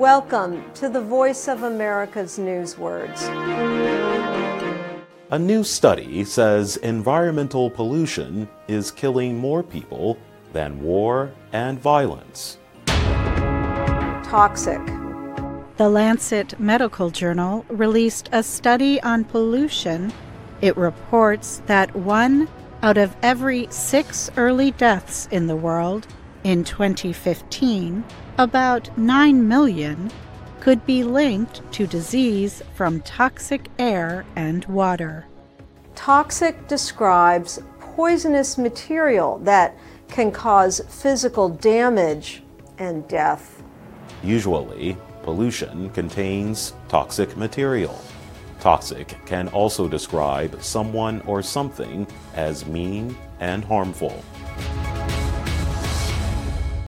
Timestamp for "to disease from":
31.72-33.00